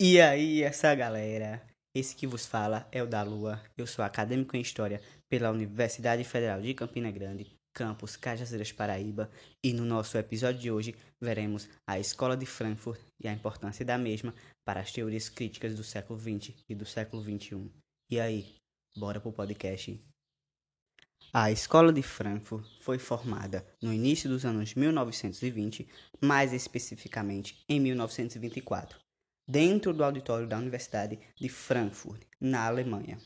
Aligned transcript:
E 0.00 0.20
aí, 0.20 0.60
essa 0.60 0.92
galera? 0.92 1.64
Esse 1.94 2.16
que 2.16 2.26
vos 2.26 2.44
fala 2.44 2.88
é 2.90 3.00
o 3.00 3.06
da 3.06 3.22
Lua. 3.22 3.62
Eu 3.78 3.86
sou 3.86 4.04
acadêmico 4.04 4.56
em 4.56 4.60
História 4.60 5.00
pela 5.28 5.52
Universidade 5.52 6.24
Federal 6.24 6.60
de 6.60 6.74
Campina 6.74 7.12
Grande, 7.12 7.46
campus 7.72 8.16
Cajazeiras, 8.16 8.72
Paraíba. 8.72 9.30
E 9.64 9.72
no 9.72 9.84
nosso 9.84 10.18
episódio 10.18 10.60
de 10.60 10.68
hoje 10.68 10.96
veremos 11.22 11.68
a 11.88 11.96
Escola 12.00 12.36
de 12.36 12.44
Frankfurt 12.44 13.00
e 13.22 13.28
a 13.28 13.32
importância 13.32 13.84
da 13.84 13.96
mesma 13.96 14.34
para 14.66 14.80
as 14.80 14.90
teorias 14.90 15.28
críticas 15.28 15.76
do 15.76 15.84
século 15.84 16.18
XX 16.18 16.52
e 16.68 16.74
do 16.74 16.84
século 16.84 17.22
XXI. 17.22 17.70
E 18.10 18.18
aí, 18.18 18.52
bora 18.96 19.20
pro 19.20 19.30
podcast? 19.30 20.02
A 21.32 21.52
Escola 21.52 21.92
de 21.92 22.02
Frankfurt 22.02 22.66
foi 22.80 22.98
formada 22.98 23.64
no 23.80 23.92
início 23.92 24.28
dos 24.28 24.44
anos 24.44 24.74
1920, 24.74 25.88
mais 26.20 26.52
especificamente 26.52 27.62
em 27.68 27.78
1924 27.78 29.03
dentro 29.46 29.92
do 29.92 30.02
auditório 30.02 30.46
da 30.46 30.58
Universidade 30.58 31.18
de 31.36 31.48
Frankfurt, 31.48 32.22
na 32.40 32.66
Alemanha. 32.66 33.18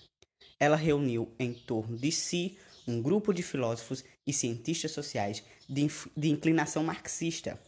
Ela 0.59 0.77
reuniu 0.77 1.33
em 1.39 1.55
torno 1.55 1.97
de 1.97 2.11
si 2.11 2.59
um 2.87 3.01
grupo 3.01 3.33
de 3.33 3.43
filósofos 3.43 4.05
e 4.27 4.33
cientistas 4.33 4.91
sociais 4.91 5.45
de, 5.69 5.87
de 6.17 6.29
inclinação 6.29 6.83
marxista. 6.83 7.61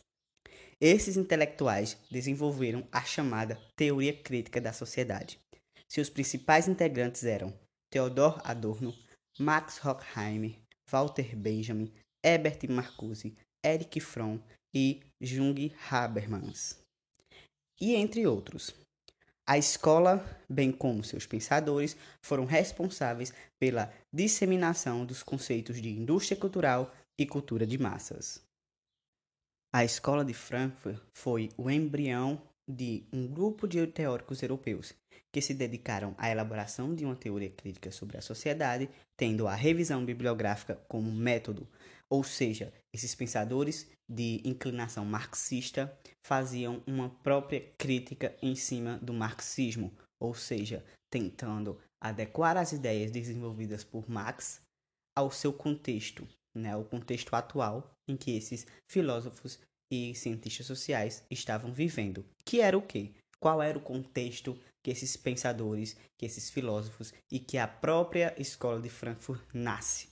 Esses 0.81 1.17
intelectuais 1.17 1.97
desenvolveram 2.11 2.87
a 2.91 3.03
chamada 3.03 3.61
teoria 3.77 4.15
crítica 4.15 4.61
da 4.61 4.73
sociedade. 4.73 5.39
Seus 5.87 6.09
principais 6.09 6.67
integrantes 6.69 7.25
eram 7.25 7.53
Theodor 7.91 8.41
Adorno, 8.45 8.95
Max 9.39 9.85
Horkheimer, 9.85 10.59
Walter 10.91 11.37
Benjamin, 11.37 11.93
Herbert 12.25 12.61
Marcuse, 12.69 13.37
Erich 13.63 14.01
Fromm 14.01 14.41
e 14.75 15.03
Jung 15.21 15.73
Habermas 15.91 16.81
e 17.81 17.95
entre 17.95 18.27
outros. 18.27 18.75
A 19.47 19.59
escola, 19.59 20.25
bem 20.49 20.71
como 20.71 21.03
seus 21.03 21.27
pensadores, 21.27 21.97
foram 22.23 22.45
responsáveis 22.45 23.33
pela 23.59 23.93
disseminação 24.13 25.05
dos 25.05 25.23
conceitos 25.23 25.81
de 25.81 25.89
indústria 25.89 26.39
cultural 26.39 26.95
e 27.19 27.27
cultura 27.27 27.67
de 27.67 27.77
massas. 27.79 28.41
A 29.73 29.85
escola 29.85 30.25
de 30.25 30.35
Frankfurt 30.35 31.01
foi 31.13 31.49
o 31.57 31.71
embrião 31.71 32.41
de 32.71 33.05
um 33.13 33.27
grupo 33.27 33.67
de 33.67 33.87
teóricos 33.87 34.43
europeus 34.43 34.95
que 35.33 35.41
se 35.41 35.55
dedicaram 35.55 36.15
à 36.19 36.31
elaboração 36.31 36.95
de 36.95 37.05
uma 37.05 37.15
teoria 37.15 37.51
crítica 37.51 37.91
sobre 37.91 38.17
a 38.17 38.23
sociedade, 38.23 38.89
tendo 39.17 39.47
a 39.47 39.55
revisão 39.55 40.05
bibliográfica 40.05 40.77
como 40.89 41.11
método, 41.11 41.69
ou 42.09 42.25
seja, 42.25 42.73
esses 42.93 43.15
pensadores 43.15 43.89
de 44.09 44.41
inclinação 44.45 45.05
marxista 45.05 45.97
faziam 46.27 46.83
uma 46.87 47.09
própria 47.09 47.61
crítica 47.79 48.35
em 48.43 48.57
cima 48.57 48.99
do 48.99 49.13
marxismo, 49.13 49.93
ou 50.19 50.35
seja, 50.35 50.85
tentando 51.09 51.79
adequar 52.01 52.57
as 52.57 52.73
ideias 52.73 53.13
desenvolvidas 53.13 53.85
por 53.85 54.11
Marx 54.11 54.61
ao 55.17 55.31
seu 55.31 55.53
contexto, 55.53 56.27
né, 56.55 56.73
ao 56.73 56.85
contexto 56.85 57.35
atual 57.35 57.89
em 58.09 58.17
que 58.17 58.37
esses 58.37 58.67
filósofos 58.89 59.61
e 59.91 60.15
cientistas 60.15 60.67
sociais 60.67 61.25
estavam 61.31 61.73
vivendo. 61.73 62.25
Que 62.45 62.61
era 62.61 62.77
o 62.77 62.83
quê? 62.83 63.13
Qual 63.39 63.63
era 63.63 63.79
o 63.79 63.83
contexto 63.83 64.59
que 64.83 64.91
esses 64.91 65.17
pensadores, 65.17 65.97
que 66.19 66.27
esses 66.27 66.51
filósofos 66.51 67.13
e 67.31 67.39
que 67.39 67.59
a 67.59 67.67
própria 67.67 68.35
escola 68.39 68.81
de 68.81 68.89
Frankfurt 68.89 69.43
nasce? 69.53 70.09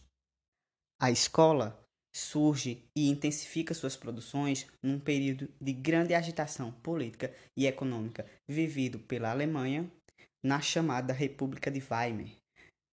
A 1.01 1.11
escola 1.11 1.79
surge 2.15 2.84
e 2.97 3.09
intensifica 3.09 3.75
suas 3.75 3.97
produções 3.97 4.67
num 4.83 4.99
período 4.99 5.49
de 5.61 5.73
grande 5.73 6.15
agitação 6.15 6.73
política 6.73 7.33
e 7.56 7.67
econômica 7.67 8.27
vivido 8.49 8.99
pela 8.99 9.31
Alemanha 9.31 9.91
na 10.43 10.61
chamada 10.61 11.12
República 11.12 11.71
de 11.71 11.81
Weimar 11.81 12.31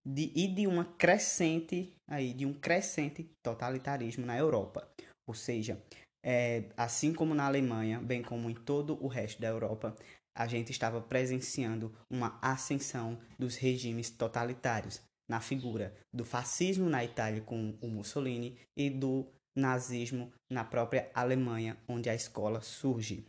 de, 0.05 0.31
e 0.35 0.47
de 0.47 0.67
uma 0.67 0.85
crescente 0.85 1.93
aí 2.07 2.33
de 2.33 2.45
um 2.45 2.53
crescente 2.53 3.27
totalitarismo 3.43 4.25
na 4.25 4.37
Europa, 4.37 4.87
ou 5.27 5.33
seja, 5.33 5.81
é, 6.25 6.63
assim 6.75 7.13
como 7.13 7.35
na 7.35 7.45
Alemanha, 7.45 7.99
bem 8.01 8.23
como 8.23 8.49
em 8.49 8.55
todo 8.55 8.97
o 8.99 9.07
resto 9.07 9.39
da 9.39 9.47
Europa, 9.47 9.95
a 10.35 10.47
gente 10.47 10.71
estava 10.71 10.99
presenciando 10.99 11.95
uma 12.09 12.39
ascensão 12.41 13.19
dos 13.37 13.55
regimes 13.55 14.09
totalitários, 14.09 15.01
na 15.29 15.39
figura 15.39 15.95
do 16.13 16.25
fascismo 16.25 16.89
na 16.89 17.03
Itália 17.03 17.41
com 17.41 17.77
o 17.81 17.87
Mussolini 17.87 18.59
e 18.77 18.89
do 18.89 19.27
nazismo 19.55 20.31
na 20.51 20.63
própria 20.63 21.09
Alemanha, 21.13 21.77
onde 21.87 22.09
a 22.09 22.15
escola 22.15 22.61
surge. 22.61 23.25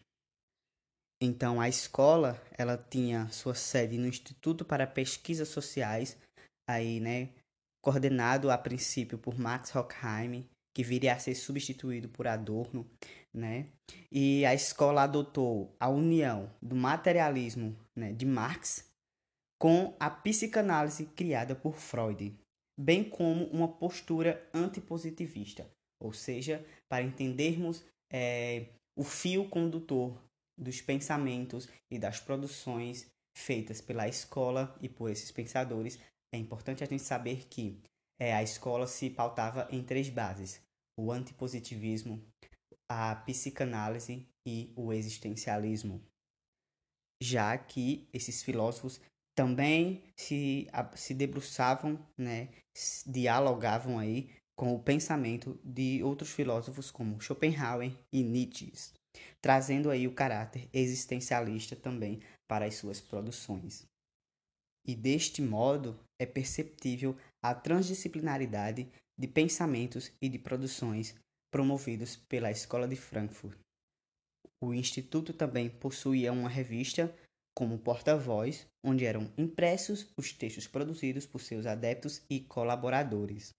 Então, 1.23 1.61
a 1.61 1.69
escola, 1.69 2.43
ela 2.59 2.77
tinha 2.77 3.29
sua 3.31 3.55
sede 3.55 3.97
no 3.97 4.07
Instituto 4.07 4.65
para 4.65 4.87
Pesquisas 4.87 5.49
Sociais, 5.49 6.19
aí, 6.69 7.01
né, 7.01 7.31
coordenado 7.83 8.51
a 8.51 8.59
princípio 8.59 9.17
por 9.17 9.39
Max 9.39 9.75
Horkheim, 9.75 10.47
que 10.77 10.83
viria 10.83 11.15
a 11.15 11.19
ser 11.19 11.35
substituído 11.35 12.07
por 12.07 12.29
Adorno, 12.29 12.87
né? 13.33 13.69
E 14.13 14.45
a 14.45 14.53
escola 14.53 15.05
adotou 15.05 15.75
a 15.81 15.89
união 15.89 16.53
do 16.61 16.77
materialismo, 16.77 17.75
né, 17.97 18.13
de 18.13 18.27
Marx 18.27 18.87
com 19.59 19.97
a 19.99 20.11
psicanálise 20.11 21.07
criada 21.07 21.55
por 21.55 21.77
Freud, 21.77 22.39
bem 22.79 23.03
como 23.03 23.47
uma 23.47 23.67
postura 23.67 24.47
antipositivista, 24.53 25.67
ou 25.99 26.13
seja, 26.13 26.63
para 26.91 27.03
entendermos 27.03 27.83
é, 28.13 28.67
o 28.95 29.03
fio 29.03 29.49
condutor 29.49 30.23
dos 30.61 30.83
pensamentos 30.83 31.71
e 31.91 31.99
das 31.99 32.21
produções 32.21 33.11
feitas 33.35 33.81
pela 33.81 34.07
escola 34.07 34.77
e 34.83 34.91
por 34.91 35.11
esses 35.11 35.33
pensadores, 35.33 35.99
é 36.35 36.37
importante 36.37 36.85
a 36.85 36.87
gente 36.87 37.03
saber 37.03 37.47
que 37.49 37.81
é, 38.21 38.35
a 38.35 38.43
escola 38.43 38.87
se 38.87 39.09
pautava 39.09 39.67
em 39.71 39.83
três 39.83 40.11
bases: 40.11 40.66
o 40.99 41.13
antipositivismo, 41.13 42.25
a 42.89 43.15
psicanálise 43.17 44.27
e 44.47 44.73
o 44.77 44.93
existencialismo. 44.93 46.03
Já 47.23 47.57
que 47.57 48.09
esses 48.13 48.43
filósofos 48.43 49.01
também 49.37 50.03
se, 50.17 50.67
se 50.95 51.15
debruçavam, 51.15 51.99
né, 52.17 52.49
dialogavam 53.07 53.99
aí 53.99 54.31
com 54.57 54.75
o 54.75 54.83
pensamento 54.83 55.61
de 55.63 56.03
outros 56.03 56.31
filósofos 56.31 56.91
como 56.91 57.21
Schopenhauer 57.21 57.93
e 58.11 58.23
Nietzsche, 58.23 58.73
trazendo 59.43 59.91
aí 59.91 60.09
o 60.09 60.15
caráter 60.15 60.69
existencialista 60.73 61.77
também 61.77 62.21
para 62.49 62.65
as 62.65 62.77
suas 62.77 63.01
produções. 63.01 63.87
E 64.87 64.95
deste 64.95 65.43
modo 65.43 65.99
é 66.19 66.25
perceptível 66.25 67.17
a 67.43 67.55
transdisciplinaridade 67.55 68.89
de 69.19 69.27
pensamentos 69.27 70.13
e 70.21 70.29
de 70.29 70.39
produções 70.39 71.15
promovidos 71.51 72.17
pela 72.17 72.51
Escola 72.51 72.87
de 72.87 72.97
Frankfurt. 72.97 73.59
O 74.63 74.75
instituto 74.75 75.33
também 75.33 75.69
possuía 75.69 76.33
uma 76.33 76.49
revista 76.49 77.15
como 77.57 77.79
porta-voz, 77.79 78.67
onde 78.85 79.07
eram 79.07 79.33
impressos 79.39 80.13
os 80.17 80.33
textos 80.33 80.67
produzidos 80.67 81.25
por 81.25 81.41
seus 81.41 81.65
adeptos 81.65 82.23
e 82.29 82.41
colaboradores. 82.41 83.55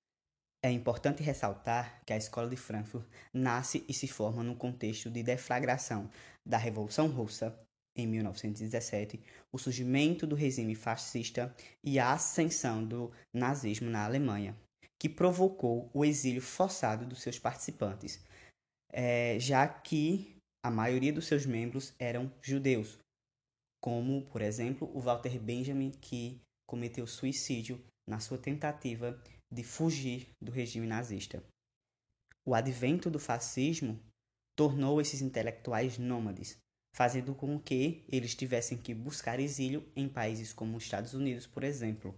É 0.63 0.71
importante 0.71 1.23
ressaltar 1.23 2.01
que 2.05 2.13
a 2.13 2.17
Escola 2.17 2.49
de 2.49 2.57
Frankfurt 2.57 3.07
nasce 3.33 3.83
e 3.87 3.93
se 3.93 4.07
forma 4.07 4.43
no 4.43 4.55
contexto 4.55 5.09
de 5.09 5.23
deflagração 5.23 6.09
da 6.45 6.57
Revolução 6.57 7.07
Russa, 7.07 7.57
em 7.95 8.05
1917, 8.05 9.19
o 9.51 9.57
surgimento 9.57 10.27
do 10.27 10.35
regime 10.35 10.75
fascista 10.75 11.55
e 11.83 11.97
a 11.97 12.13
ascensão 12.13 12.85
do 12.85 13.11
nazismo 13.33 13.89
na 13.89 14.05
Alemanha, 14.05 14.55
que 14.99 15.07
provocou 15.07 15.89
o 15.93 16.03
exílio 16.03 16.41
forçado 16.41 17.05
dos 17.05 17.21
seus 17.21 17.37
participantes, 17.37 18.23
é, 18.91 19.39
já 19.39 19.67
que 19.67 20.37
a 20.63 20.71
maioria 20.71 21.13
dos 21.13 21.27
seus 21.27 21.45
membros 21.45 21.93
eram 21.99 22.31
judeus, 22.41 22.97
como, 23.81 24.23
por 24.27 24.41
exemplo, 24.41 24.89
o 24.93 24.99
Walter 24.99 25.39
Benjamin, 25.39 25.91
que 25.91 26.41
cometeu 26.67 27.05
suicídio 27.05 27.81
na 28.07 28.19
sua 28.19 28.37
tentativa 28.37 29.21
de 29.51 29.63
fugir 29.63 30.27
do 30.41 30.51
regime 30.51 30.87
nazista. 30.87 31.43
O 32.45 32.55
advento 32.55 33.09
do 33.09 33.19
fascismo 33.19 33.99
tornou 34.57 34.99
esses 34.99 35.21
intelectuais 35.21 35.97
nômades, 35.97 36.57
fazendo 36.93 37.35
com 37.35 37.59
que 37.59 38.03
eles 38.09 38.33
tivessem 38.33 38.77
que 38.77 38.93
buscar 38.93 39.39
exílio 39.39 39.87
em 39.95 40.09
países 40.09 40.51
como 40.51 40.75
os 40.75 40.83
Estados 40.83 41.13
Unidos, 41.13 41.45
por 41.45 41.63
exemplo. 41.63 42.17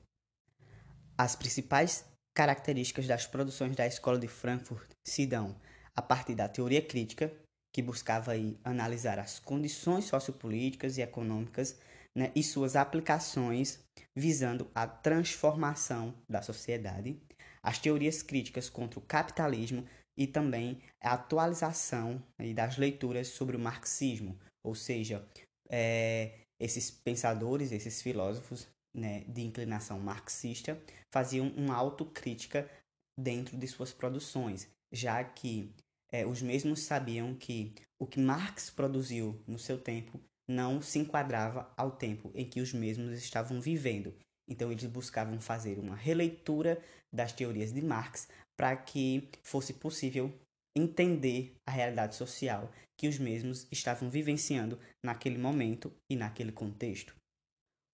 As 1.18 1.36
principais 1.36 2.06
características 2.40 3.06
das 3.06 3.28
produções 3.28 3.76
da 3.76 3.86
Escola 3.86 4.18
de 4.18 4.30
Frankfurt 4.30 4.90
se 5.06 5.26
dão 5.26 5.58
a 5.94 6.02
partir 6.02 6.36
da 6.36 6.48
teoria 6.48 6.82
crítica, 6.82 7.30
que 7.70 7.82
buscava 7.82 8.32
aí 8.32 8.58
analisar 8.64 9.20
as 9.20 9.40
condições 9.40 10.06
sociopolíticas 10.06 10.98
e 10.98 11.02
econômicas 11.02 11.78
né, 12.18 12.32
e 12.34 12.42
suas 12.42 12.78
aplicações 12.78 13.84
visando 14.18 14.72
a 14.74 14.88
transformação 14.88 16.14
da 16.30 16.42
sociedade, 16.42 17.20
as 17.62 17.78
teorias 17.78 18.24
críticas 18.24 18.70
contra 18.70 19.00
o 19.00 19.04
capitalismo 19.04 19.86
e 20.18 20.26
também 20.26 20.80
a 21.04 21.16
atualização 21.16 22.24
das 22.56 22.78
leituras 22.78 23.28
sobre 23.28 23.58
o 23.58 23.60
marxismo, 23.60 24.40
ou 24.64 24.76
seja, 24.76 25.28
é, 25.70 26.36
esses 26.58 26.90
pensadores, 26.90 27.74
esses 27.74 28.02
filósofos 28.02 28.66
né, 28.94 29.24
de 29.28 29.42
inclinação 29.42 30.00
marxista 30.00 30.82
faziam 31.14 31.48
uma 31.50 31.76
autocrítica 31.76 32.70
dentro 33.18 33.58
de 33.58 33.68
suas 33.68 33.92
produções, 33.92 34.68
já 34.92 35.24
que 35.24 35.74
é, 36.12 36.26
os 36.26 36.42
mesmos 36.42 36.82
sabiam 36.82 37.36
que 37.36 37.74
o 38.00 38.08
que 38.08 38.20
Marx 38.20 38.70
produziu 38.70 39.40
no 39.46 39.60
seu 39.60 39.78
tempo 39.78 40.20
não 40.48 40.82
se 40.82 40.98
enquadrava 40.98 41.72
ao 41.78 41.92
tempo 41.92 42.32
em 42.34 42.50
que 42.50 42.60
os 42.60 42.74
mesmos 42.74 43.12
estavam 43.20 43.62
vivendo. 43.62 44.16
Então 44.50 44.72
eles 44.72 44.86
buscavam 44.86 45.40
fazer 45.40 45.78
uma 45.78 45.96
releitura 45.96 46.82
das 47.14 47.32
teorias 47.32 47.72
de 47.72 47.82
Marx 47.84 48.28
para 48.58 48.76
que 48.76 49.30
fosse 49.44 49.74
possível 49.74 50.34
entender 50.76 51.54
a 51.68 51.72
realidade 51.72 52.16
social 52.16 52.72
que 52.98 53.08
os 53.08 53.20
mesmos 53.20 53.68
estavam 53.72 54.10
vivenciando 54.10 54.80
naquele 55.04 55.38
momento 55.38 55.94
e 56.10 56.16
naquele 56.16 56.52
contexto. 56.52 57.19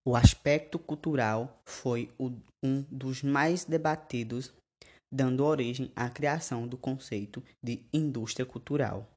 O 0.08 0.16
aspecto 0.16 0.78
cultural 0.78 1.60
foi 1.66 2.14
um 2.64 2.82
dos 2.84 3.24
mais 3.24 3.66
debatidos, 3.66 4.54
dando 5.12 5.44
origem 5.44 5.92
à 5.96 6.08
criação 6.10 6.68
do 6.68 6.78
conceito 6.78 7.44
de 7.64 7.84
indústria 7.92 8.46
cultural, 8.46 9.10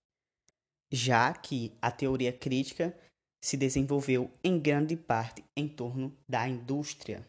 já 0.90 1.34
que 1.34 1.76
a 1.82 1.90
teoria 1.90 2.32
crítica 2.32 2.98
se 3.44 3.56
desenvolveu 3.58 4.32
em 4.42 4.58
grande 4.58 4.96
parte 4.96 5.44
em 5.54 5.68
torno 5.68 6.16
da 6.26 6.48
indústria, 6.48 7.26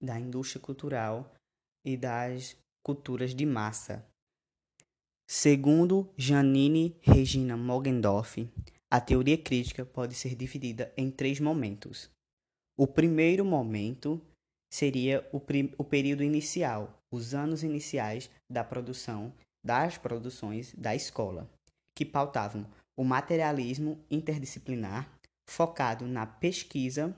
da 0.00 0.20
indústria 0.20 0.60
cultural 0.60 1.34
e 1.84 1.96
das 1.96 2.56
culturas 2.84 3.34
de 3.34 3.44
massa. 3.44 4.06
Segundo 5.28 6.12
Janine 6.16 6.96
Regina 7.02 7.56
Mogendorf, 7.56 8.48
a 8.92 9.00
teoria 9.00 9.38
crítica 9.38 9.86
pode 9.86 10.14
ser 10.14 10.34
dividida 10.34 10.92
em 10.98 11.10
três 11.10 11.40
momentos. 11.40 12.10
O 12.78 12.86
primeiro 12.86 13.42
momento 13.42 14.20
seria 14.70 15.26
o, 15.32 15.40
o 15.78 15.84
período 15.84 16.22
inicial, 16.22 17.00
os 17.10 17.32
anos 17.32 17.62
iniciais 17.62 18.28
da 18.50 18.62
produção 18.62 19.32
das 19.64 19.96
produções 19.96 20.74
da 20.74 20.94
escola, 20.94 21.50
que 21.96 22.04
pautavam 22.04 22.66
o 22.94 23.02
materialismo 23.02 23.98
interdisciplinar 24.10 25.10
focado 25.48 26.06
na 26.06 26.26
pesquisa 26.26 27.16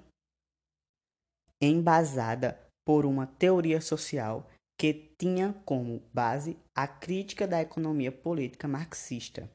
embasada 1.61 2.57
por 2.87 3.05
uma 3.05 3.27
teoria 3.27 3.81
social 3.81 4.49
que 4.79 5.13
tinha 5.19 5.53
como 5.65 6.01
base 6.13 6.57
a 6.73 6.87
crítica 6.87 7.49
da 7.49 7.61
economia 7.61 8.13
política 8.13 8.69
marxista. 8.69 9.51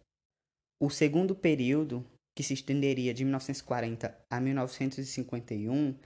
O 0.81 0.89
segundo 0.89 1.35
período, 1.35 2.05
que 2.35 2.43
se 2.43 2.53
estenderia 2.53 3.13
de 3.13 3.23
1940 3.23 4.17
a 4.29 4.39
1951, 4.39 5.97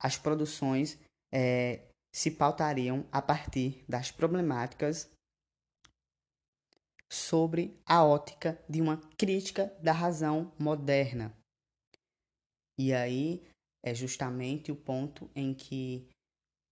as 0.00 0.16
produções 0.16 0.98
é, 1.32 1.80
se 2.14 2.30
pautariam 2.30 3.06
a 3.10 3.20
partir 3.20 3.84
das 3.88 4.10
problemáticas 4.10 5.10
sobre 7.10 7.76
a 7.84 8.04
ótica 8.04 8.58
de 8.68 8.80
uma 8.80 8.96
crítica 9.18 9.66
da 9.82 9.92
razão 9.92 10.52
moderna. 10.58 11.36
E 12.78 12.92
aí 12.92 13.42
é 13.84 13.94
justamente 13.94 14.72
o 14.72 14.76
ponto 14.76 15.30
em 15.34 15.52
que 15.52 16.08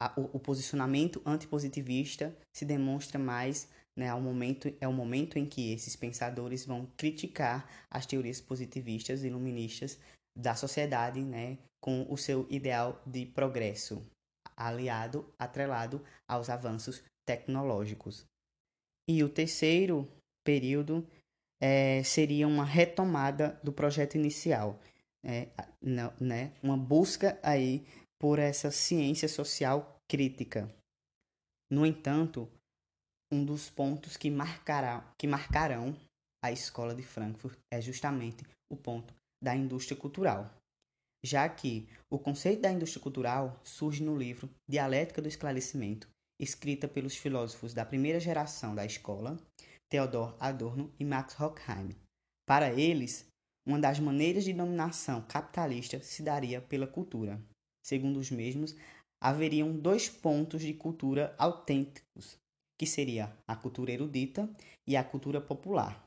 a, 0.01 0.19
o, 0.19 0.37
o, 0.37 0.41
posicionamento 0.41 1.21
antipositivista 1.27 2.35
se 2.57 2.65
demonstra 2.65 3.19
mais 3.19 3.69
né, 4.01 4.09
ao 4.09 4.19
momento, 4.19 4.75
é 4.81 4.89
o 4.89 4.93
momento 4.95 5.39
em 5.39 5.45
que 5.45 5.75
esses 5.75 5.95
pensadores 5.95 6.65
vão 6.65 6.87
criticar 6.97 7.69
as 7.91 8.07
teorias 8.07 8.41
positivistas 8.41 9.23
e 9.23 9.27
iluministas 9.27 9.99
da 10.35 10.55
sociedade 10.55 11.21
né, 11.21 11.59
com 11.83 12.07
o 12.09 12.17
seu 12.17 12.47
ideal 12.49 12.99
de 13.05 13.27
progresso, 13.27 14.03
aliado, 14.57 15.31
atrelado 15.39 16.03
aos 16.27 16.49
avanços 16.49 17.05
tecnológicos. 17.27 18.25
E 19.07 19.23
o 19.23 19.29
terceiro 19.29 20.11
período 20.43 21.07
é, 21.61 22.03
seria 22.03 22.49
uma 22.49 22.65
retomada 22.65 23.61
do 23.63 23.71
projeto 23.71 24.15
inicial, 24.15 24.81
é, 25.23 25.49
né, 26.19 26.55
uma 26.63 26.79
busca 26.79 27.39
aí 27.43 27.85
por 28.19 28.39
essa 28.39 28.71
ciência 28.71 29.29
social 29.29 30.01
crítica. 30.09 30.75
No 31.71 31.85
entanto, 31.85 32.49
um 33.33 33.45
dos 33.45 33.71
pontos 33.71 34.17
que, 34.17 34.31
marcará, 34.31 35.13
que 35.19 35.27
marcarão 35.27 35.97
a 36.45 36.51
escola 36.51 36.95
de 36.95 37.03
Frankfurt 37.03 37.59
é 37.73 37.81
justamente 37.81 38.45
o 38.71 38.77
ponto 38.77 39.15
da 39.43 39.55
indústria 39.55 39.97
cultural, 39.97 40.51
já 41.25 41.49
que 41.49 41.89
o 42.11 42.19
conceito 42.19 42.63
da 42.63 42.73
indústria 42.73 43.03
cultural 43.03 43.61
surge 43.63 44.03
no 44.03 44.17
livro 44.17 44.49
Dialética 44.69 45.23
do 45.23 45.29
Esclarecimento, 45.29 46.09
escrita 46.41 46.89
pelos 46.89 47.17
filósofos 47.17 47.75
da 47.75 47.85
primeira 47.85 48.19
geração 48.19 48.75
da 48.75 48.85
escola, 48.85 49.39
Theodor 49.91 50.37
Adorno 50.41 50.93
e 50.99 51.05
Max 51.05 51.39
Horkheim. 51.39 51.95
Para 52.49 52.73
eles, 52.73 53.27
uma 53.67 53.79
das 53.79 54.01
maneiras 54.01 54.45
de 54.45 54.53
dominação 54.53 55.23
capitalista 55.23 56.01
se 56.01 56.23
daria 56.23 56.61
pela 56.61 56.87
cultura. 56.87 57.41
Segundo 57.85 58.19
os 58.19 58.31
mesmos, 58.31 58.75
haveriam 59.23 59.77
dois 59.77 60.09
pontos 60.09 60.63
de 60.63 60.73
cultura 60.73 61.35
autênticos, 61.39 62.39
que 62.81 62.87
seria 62.87 63.31
a 63.47 63.55
cultura 63.55 63.93
erudita 63.93 64.49
e 64.89 64.97
a 64.97 65.05
cultura 65.05 65.39
popular. 65.39 66.03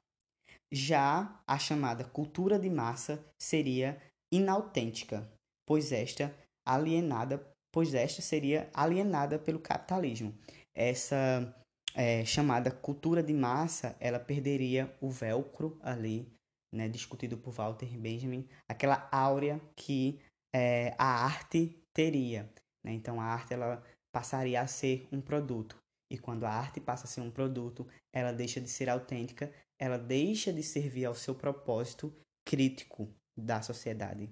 Já 0.74 1.40
a 1.46 1.60
chamada 1.60 2.04
cultura 2.04 2.58
de 2.58 2.68
massa 2.68 3.24
seria 3.40 4.02
inautêntica, 4.34 5.32
pois 5.68 5.92
esta 5.92 6.36
alienada, 6.68 7.48
pois 7.72 7.94
esta 7.94 8.24
seria 8.24 8.72
alienada 8.74 9.38
pelo 9.38 9.60
capitalismo. 9.60 10.34
Essa 10.76 11.56
é, 11.94 12.26
chamada 12.26 12.72
cultura 12.72 13.22
de 13.22 13.36
massa, 13.36 13.96
ela 14.00 14.20
perderia 14.20 14.92
o 15.00 15.12
velcro 15.12 15.78
ali, 15.80 16.28
né, 16.74 16.90
discutido 16.90 17.38
por 17.38 17.54
Walter 17.54 18.00
Benjamin, 18.00 18.50
aquela 18.68 19.08
áurea 19.12 19.62
que 19.76 20.20
é, 20.52 20.96
a 20.98 21.24
arte 21.24 21.80
teria. 21.94 22.52
Né? 22.84 22.94
Então 22.94 23.22
a 23.22 23.26
arte 23.26 23.54
ela 23.54 23.84
passaria 24.12 24.60
a 24.60 24.66
ser 24.66 25.08
um 25.12 25.22
produto. 25.22 25.83
E 26.14 26.18
quando 26.20 26.44
a 26.44 26.52
arte 26.52 26.80
passa 26.80 27.06
a 27.06 27.08
ser 27.08 27.22
um 27.22 27.32
produto, 27.32 27.88
ela 28.14 28.32
deixa 28.32 28.62
de 28.62 28.70
ser 28.70 28.88
autêntica, 28.88 29.52
ela 29.80 29.98
deixa 29.98 30.54
de 30.54 30.62
servir 30.62 31.06
ao 31.06 31.16
seu 31.16 31.34
propósito 31.34 32.16
crítico 32.46 33.12
da 33.36 33.64
sociedade. 33.64 34.30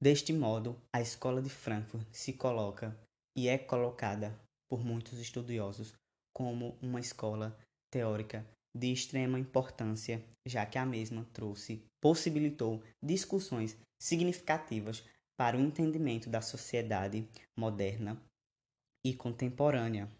Deste 0.00 0.32
modo, 0.32 0.80
a 0.90 1.02
escola 1.02 1.42
de 1.42 1.50
Frankfurt 1.50 2.06
se 2.12 2.32
coloca 2.32 2.98
e 3.36 3.46
é 3.46 3.58
colocada 3.58 4.40
por 4.70 4.82
muitos 4.82 5.18
estudiosos 5.18 5.92
como 6.34 6.78
uma 6.80 6.98
escola 6.98 7.54
teórica 7.92 8.46
de 8.74 8.90
extrema 8.90 9.38
importância, 9.38 10.24
já 10.46 10.64
que 10.64 10.78
a 10.78 10.86
mesma 10.86 11.26
trouxe, 11.34 11.84
possibilitou 12.00 12.82
discussões 13.02 13.76
significativas 14.00 15.04
para 15.36 15.58
o 15.58 15.60
entendimento 15.60 16.30
da 16.30 16.40
sociedade 16.40 17.28
moderna 17.54 18.18
e 19.04 19.14
contemporânea, 19.14 20.10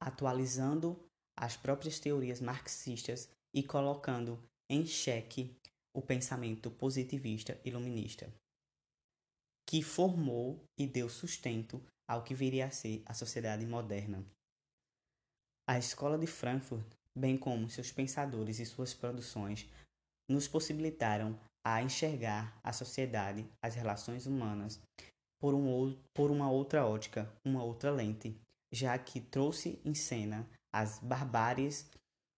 atualizando 0.00 0.98
as 1.36 1.56
próprias 1.56 2.00
teorias 2.00 2.40
marxistas 2.40 3.30
e 3.54 3.62
colocando 3.62 4.42
em 4.70 4.84
xeque 4.86 5.56
o 5.94 6.02
pensamento 6.02 6.70
positivista 6.70 7.60
iluminista, 7.64 8.32
que 9.68 9.82
formou 9.82 10.62
e 10.78 10.86
deu 10.86 11.08
sustento 11.08 11.82
ao 12.08 12.22
que 12.22 12.34
viria 12.34 12.66
a 12.66 12.70
ser 12.70 13.02
a 13.06 13.14
sociedade 13.14 13.66
moderna. 13.66 14.24
A 15.68 15.78
Escola 15.78 16.18
de 16.18 16.26
Frankfurt, 16.26 16.86
bem 17.16 17.36
como 17.36 17.68
seus 17.68 17.92
pensadores 17.92 18.58
e 18.58 18.66
suas 18.66 18.94
produções, 18.94 19.68
nos 20.30 20.48
possibilitaram 20.48 21.38
a 21.66 21.82
enxergar 21.82 22.58
a 22.62 22.72
sociedade, 22.72 23.46
as 23.62 23.74
relações 23.74 24.26
humanas, 24.26 24.80
por, 25.38 25.54
um, 25.54 25.96
por 26.12 26.30
uma 26.30 26.50
outra 26.50 26.86
ótica, 26.86 27.30
uma 27.44 27.62
outra 27.62 27.90
lente, 27.90 28.36
já 28.72 28.98
que 28.98 29.20
trouxe 29.20 29.80
em 29.84 29.94
cena 29.94 30.48
as 30.72 30.98
barbáries 30.98 31.90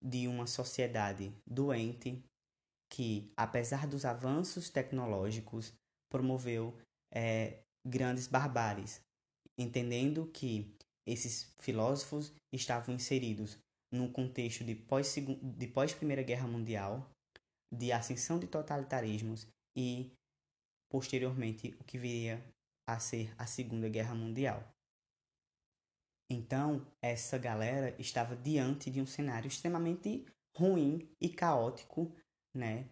de 0.01 0.27
uma 0.27 0.47
sociedade 0.47 1.33
doente 1.45 2.23
que, 2.89 3.31
apesar 3.35 3.87
dos 3.87 4.05
avanços 4.05 4.69
tecnológicos, 4.69 5.73
promoveu 6.09 6.75
é, 7.13 7.59
grandes 7.85 8.27
barbáries, 8.27 9.01
entendendo 9.57 10.27
que 10.27 10.75
esses 11.05 11.53
filósofos 11.59 12.33
estavam 12.51 12.95
inseridos 12.95 13.57
num 13.91 14.11
contexto 14.11 14.63
de 14.63 14.75
pós, 14.75 15.15
de 15.15 15.67
pós 15.67 15.93
Primeira 15.93 16.23
Guerra 16.23 16.47
Mundial, 16.47 17.09
de 17.71 17.91
ascensão 17.91 18.39
de 18.39 18.47
totalitarismos 18.47 19.47
e 19.75 20.11
posteriormente 20.89 21.75
o 21.79 21.83
que 21.83 21.97
viria 21.97 22.43
a 22.93 22.99
ser 22.99 23.33
a 23.37 23.45
Segunda 23.45 23.89
Guerra 23.89 24.15
Mundial. 24.15 24.63
Então, 26.31 26.85
essa 27.01 27.37
galera 27.37 27.95
estava 27.99 28.35
diante 28.35 28.91
de 28.91 29.01
um 29.01 29.05
cenário 29.05 29.47
extremamente 29.47 30.25
ruim 30.55 31.09
e 31.19 31.29
caótico, 31.29 32.15
né, 32.55 32.87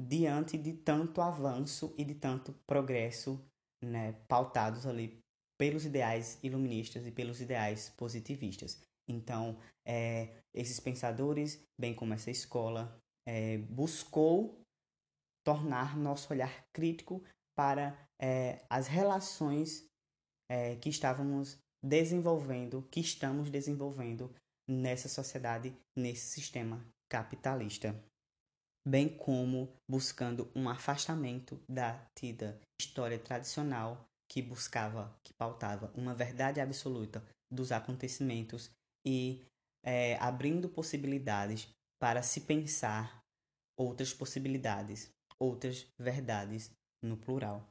diante 0.00 0.56
de 0.56 0.72
tanto 0.72 1.20
avanço 1.20 1.94
e 1.98 2.04
de 2.04 2.14
tanto 2.14 2.52
progresso, 2.66 3.44
né, 3.82 4.12
pautados 4.26 4.86
ali 4.86 5.20
pelos 5.58 5.84
ideais 5.84 6.38
iluministas 6.42 7.06
e 7.06 7.10
pelos 7.10 7.40
ideais 7.40 7.90
positivistas. 7.90 8.80
Então, 9.08 9.58
é, 9.86 10.42
esses 10.54 10.78
pensadores, 10.78 11.62
bem 11.78 11.94
como 11.94 12.14
essa 12.14 12.30
escola, 12.30 12.98
é, 13.26 13.58
buscou 13.58 14.62
tornar 15.44 15.96
nosso 15.96 16.32
olhar 16.32 16.66
crítico 16.72 17.22
para 17.56 18.07
é, 18.20 18.64
as 18.68 18.86
relações 18.86 19.86
é, 20.50 20.76
que 20.76 20.88
estávamos 20.88 21.58
desenvolvendo, 21.82 22.86
que 22.90 23.00
estamos 23.00 23.50
desenvolvendo 23.50 24.34
nessa 24.68 25.08
sociedade, 25.08 25.74
nesse 25.96 26.26
sistema 26.26 26.84
capitalista, 27.08 27.94
bem 28.86 29.08
como 29.08 29.72
buscando 29.88 30.50
um 30.54 30.68
afastamento 30.68 31.60
da 31.68 31.98
tida 32.14 32.60
história 32.80 33.18
tradicional 33.18 34.06
que 34.30 34.42
buscava, 34.42 35.16
que 35.24 35.32
pautava 35.32 35.90
uma 35.94 36.14
verdade 36.14 36.60
absoluta 36.60 37.24
dos 37.50 37.72
acontecimentos 37.72 38.70
e 39.06 39.42
é, 39.84 40.16
abrindo 40.16 40.68
possibilidades 40.68 41.68
para 42.00 42.22
se 42.22 42.42
pensar 42.42 43.22
outras 43.78 44.12
possibilidades, 44.12 45.10
outras 45.40 45.86
verdades 45.98 46.70
no 47.02 47.16
plural. 47.16 47.66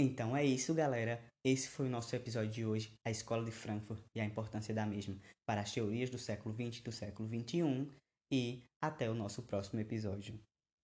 Então 0.00 0.34
é 0.34 0.42
isso, 0.42 0.72
galera. 0.72 1.22
Esse 1.44 1.68
foi 1.68 1.86
o 1.86 1.90
nosso 1.90 2.16
episódio 2.16 2.50
de 2.50 2.64
hoje, 2.64 2.90
a 3.06 3.10
Escola 3.10 3.44
de 3.44 3.50
Frankfurt 3.50 4.00
e 4.16 4.20
a 4.20 4.24
importância 4.24 4.74
da 4.74 4.86
mesma 4.86 5.14
para 5.46 5.60
as 5.60 5.72
teorias 5.72 6.08
do 6.08 6.16
século 6.16 6.54
XX 6.54 6.78
e 6.78 6.82
do 6.82 6.90
século 6.90 7.28
XXI. 7.28 7.86
E 8.32 8.62
até 8.82 9.10
o 9.10 9.14
nosso 9.14 9.42
próximo 9.42 9.78
episódio. 9.78 10.40